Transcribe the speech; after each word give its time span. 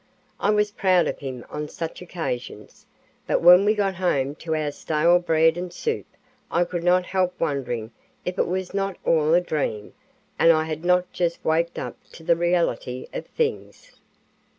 I 0.39 0.49
was 0.49 0.71
proud 0.71 1.05
of 1.05 1.19
him 1.19 1.45
on 1.51 1.67
such 1.67 2.01
occasions, 2.01 2.87
but 3.27 3.39
when 3.43 3.65
we 3.65 3.75
got 3.75 3.93
home 3.93 4.33
to 4.37 4.55
our 4.55 4.71
stale 4.71 5.19
bread 5.19 5.57
and 5.57 5.71
soup 5.71 6.07
I 6.49 6.63
could 6.65 6.83
not 6.83 7.05
help 7.05 7.39
wondering 7.39 7.91
if 8.25 8.39
it 8.39 8.47
was 8.47 8.73
not 8.73 8.97
all 9.05 9.35
a 9.35 9.41
dream 9.41 9.93
and 10.39 10.51
I 10.51 10.63
had 10.63 10.83
not 10.83 11.13
just 11.13 11.45
waked 11.45 11.77
up 11.77 11.97
to 12.13 12.23
the 12.23 12.35
reality 12.35 13.09
of 13.13 13.27
things." 13.27 13.95